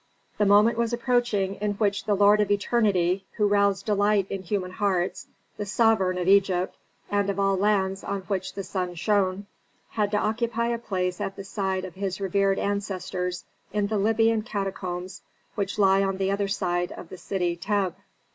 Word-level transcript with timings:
The 0.39 0.47
moment 0.47 0.79
was 0.79 0.93
approaching 0.93 1.57
in 1.61 1.73
which 1.73 2.05
the 2.05 2.15
lord 2.15 2.41
of 2.41 2.49
eternity, 2.49 3.23
who 3.33 3.45
roused 3.47 3.85
delight 3.85 4.25
in 4.31 4.41
human 4.41 4.71
hearts, 4.71 5.27
the 5.57 5.65
sovereign 5.67 6.17
of 6.17 6.27
Egypt, 6.27 6.75
and 7.11 7.29
of 7.29 7.39
all 7.39 7.55
lands 7.55 8.03
on 8.03 8.21
which 8.21 8.55
the 8.55 8.63
sun 8.63 8.95
shone, 8.95 9.45
had 9.91 10.09
to 10.09 10.17
occupy 10.17 10.69
a 10.69 10.79
place 10.79 11.21
at 11.21 11.35
the 11.35 11.43
side 11.43 11.85
of 11.85 11.93
his 11.93 12.19
revered 12.19 12.57
ancestors 12.57 13.45
in 13.73 13.85
the 13.85 13.99
Libyan 13.99 14.41
catacombs 14.41 15.21
which 15.53 15.77
lie 15.77 16.01
on 16.01 16.17
the 16.17 16.31
other 16.31 16.47
side 16.47 16.91
of 16.93 17.09
the 17.09 17.17
city 17.19 17.55
Teb. 17.55 17.93